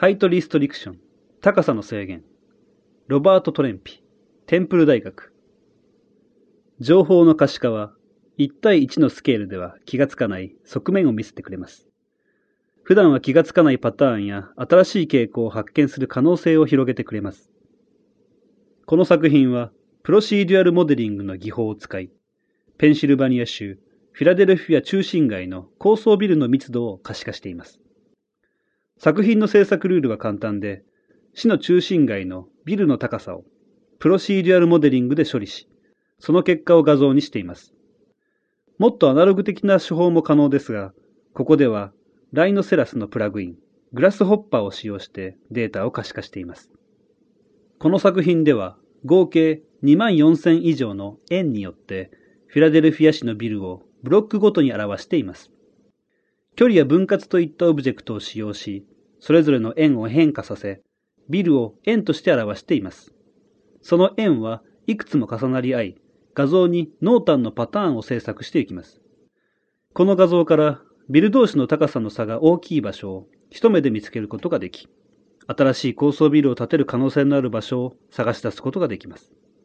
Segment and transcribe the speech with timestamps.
[0.00, 0.98] ハイトリストリクション、
[1.42, 2.24] 高さの制限、
[3.08, 4.02] ロバート・トレンピ、
[4.46, 5.34] テンプル大学。
[6.78, 7.92] 情報の可視化は、
[8.38, 11.86] 1対1のスケールでは気がつかない側面を見せてくれます。
[12.82, 17.50] 普段は気がつかないパターンや新しい傾向を発見する可能性を広げてくれます。
[18.86, 19.70] この作品は、
[20.02, 22.10] プロシーデュアルモデリングの技法を使い、
[22.78, 23.78] ペンシルバニア州、
[24.12, 27.82] フィラデルフィア中心街の高層ビルの密度を可視化しています。
[29.02, 30.82] 作品の制作ルールは簡単で、
[31.32, 33.44] 市の中心街のビルの高さを
[33.98, 35.70] プロシーデュアルモデリングで処理し、
[36.18, 37.72] その結果を画像にしています。
[38.76, 40.92] もっとアナログ的な手法も可能ですが、
[41.32, 41.94] ここでは
[42.34, 43.56] ライノセラスのプラグイン、
[43.94, 46.70] グラスホッパーを使用してデータを可視化しています。
[47.78, 52.10] この作品では合計24,000以上の円によって
[52.48, 55.50] フィラデルフィア市のビルをブロックごとに表しています。
[56.60, 58.84] 距離や分割といったオブジェクトを使用し、
[59.18, 60.82] それぞれの円を変化させ、
[61.30, 63.14] ビルを円として表しています。
[63.80, 65.96] その円はいくつも重なり合い、
[66.34, 69.00] 画像に濃淡のパターンを制作していきます。
[69.94, 74.86] この画像からビル同士の高さの差が大きい場所を一目で見つけることができ、
[75.46, 79.32] 新しい高層ビルを建てる可能性のある場所を探し出すことができます。